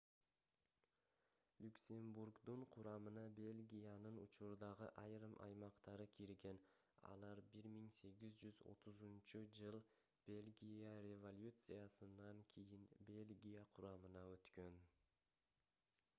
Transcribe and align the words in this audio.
люксембургдун 1.63 2.61
курамына 2.75 3.25
бельгиянын 3.39 4.15
учурдагы 4.23 4.87
айрым 5.01 5.35
аймактары 5.47 6.07
кирген 6.19 6.61
алар 7.09 7.41
1830-ж 7.49 9.83
бельгия 10.31 10.95
революциясынан 11.09 12.41
кийин 12.55 12.89
бельгия 13.11 13.67
курамына 13.77 14.25
өткөн 14.39 14.81